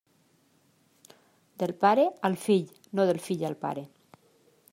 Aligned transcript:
Del 1.63 1.75
pare 1.85 2.07
al 2.31 2.39
fill, 2.47 2.75
no 2.97 3.07
del 3.11 3.25
fill 3.31 3.47
al 3.53 3.59
pare. 3.69 3.87